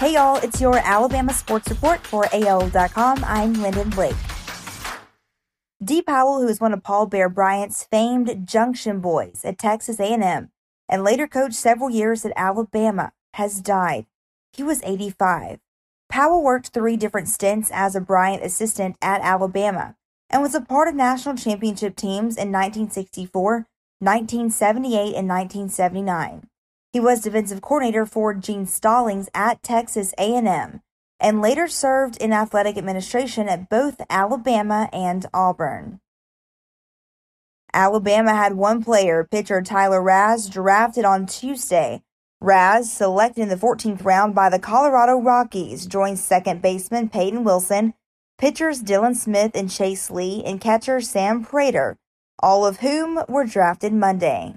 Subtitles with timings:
[0.00, 3.22] Hey y'all, it's your Alabama Sports Report for AL.com.
[3.22, 4.16] I'm Lyndon Blake.
[5.84, 10.52] Dee Powell, who is one of Paul Bear Bryant's famed Junction Boys at Texas A&M
[10.88, 14.06] and later coached several years at Alabama, has died.
[14.54, 15.58] He was 85.
[16.08, 19.96] Powell worked three different stints as a Bryant assistant at Alabama
[20.30, 23.66] and was a part of national championship teams in 1964,
[23.98, 26.49] 1978, and 1979.
[26.92, 30.82] He was defensive coordinator for Gene Stallings at Texas A&M
[31.20, 36.00] and later served in athletic administration at both Alabama and Auburn.
[37.72, 42.02] Alabama had one player, pitcher Tyler Ras, drafted on Tuesday.
[42.40, 47.94] Ras, selected in the 14th round by the Colorado Rockies, joined second baseman Peyton Wilson,
[48.38, 51.96] pitchers Dylan Smith and Chase Lee, and catcher Sam Praytor,
[52.40, 54.54] all of whom were drafted Monday.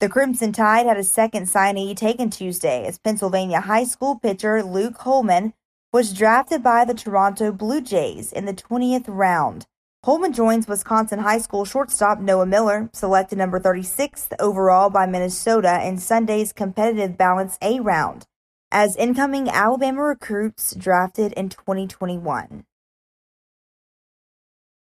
[0.00, 4.96] The Crimson Tide had a second signee taken Tuesday as Pennsylvania high school pitcher Luke
[4.96, 5.52] Holman
[5.92, 9.66] was drafted by the Toronto Blue Jays in the 20th round.
[10.02, 15.98] Holman joins Wisconsin high school shortstop Noah Miller, selected number 36th overall by Minnesota in
[15.98, 18.26] Sunday's competitive balance A round,
[18.72, 22.64] as incoming Alabama recruits drafted in 2021.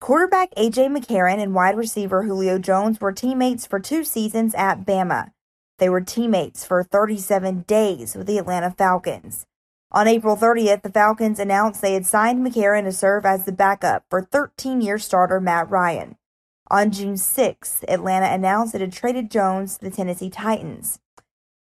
[0.02, 0.88] Quarterback A.J.
[0.88, 5.32] McCarron and wide receiver Julio Jones were teammates for two seasons at Bama.
[5.78, 9.46] They were teammates for 37 days with the Atlanta Falcons.
[9.92, 14.06] On April 30th, the Falcons announced they had signed McCarron to serve as the backup
[14.10, 16.16] for 13 year starter Matt Ryan.
[16.72, 20.98] On June 6th, Atlanta announced it had traded Jones to the Tennessee Titans.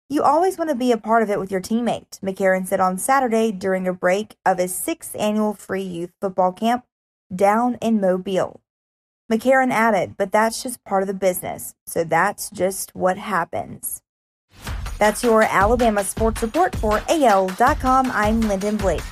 [0.08, 2.96] You always want to be a part of it with your teammate, McCarron said on
[2.96, 6.86] Saturday during a break of his sixth annual free youth football camp
[7.34, 8.60] down in Mobile.
[9.30, 14.02] McCarron added, but that's just part of the business, so that's just what happens.
[14.98, 18.10] That's your Alabama Sports Report for AL.com.
[18.10, 19.02] I'm Lyndon Blake.